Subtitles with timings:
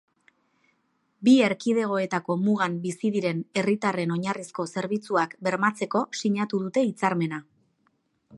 [1.27, 7.43] Bi erkidegoetako mugan bizi diren herritarren oinarrizko zerbitzuak bermatzeko sinatu dute hitzarmena.